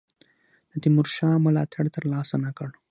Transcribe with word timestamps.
د 0.71 0.71
تیمورشاه 0.83 1.43
ملاتړ 1.45 1.83
تر 1.95 2.03
لاسه 2.13 2.35
نه 2.45 2.51
کړ. 2.57 2.69